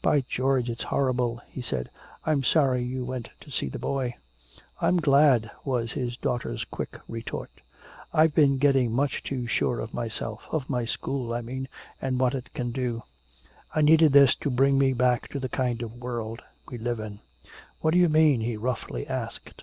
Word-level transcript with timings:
"By 0.00 0.22
George, 0.22 0.70
it's 0.70 0.84
horrible!" 0.84 1.42
he 1.50 1.60
said. 1.60 1.90
"I'm 2.24 2.42
sorry 2.44 2.82
you 2.82 3.04
went 3.04 3.28
to 3.40 3.50
see 3.50 3.68
the 3.68 3.78
boy!" 3.78 4.14
"I'm 4.80 4.96
glad," 5.00 5.50
was 5.66 5.92
his 5.92 6.16
daughter's 6.16 6.64
quick 6.64 6.98
retort. 7.06 7.50
"I've 8.10 8.34
been 8.34 8.56
getting 8.56 8.90
much 8.90 9.22
too 9.22 9.46
sure 9.46 9.80
of 9.80 9.92
myself 9.92 10.46
of 10.50 10.70
my 10.70 10.86
school, 10.86 11.34
I 11.34 11.42
mean, 11.42 11.68
and 12.00 12.18
what 12.18 12.34
it 12.34 12.54
can 12.54 12.72
do. 12.72 13.02
I 13.74 13.82
needed 13.82 14.14
this 14.14 14.34
to 14.36 14.50
bring 14.50 14.78
me 14.78 14.94
back 14.94 15.28
to 15.32 15.38
the 15.38 15.50
kind 15.50 15.82
of 15.82 15.92
world 16.00 16.40
we 16.70 16.78
live 16.78 16.98
in!" 16.98 17.18
"What 17.82 17.90
do 17.92 17.98
you 18.00 18.08
mean?" 18.08 18.40
he 18.40 18.56
roughly 18.56 19.06
asked. 19.06 19.62